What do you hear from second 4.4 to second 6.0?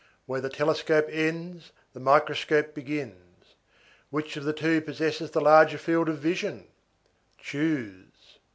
the two possesses the larger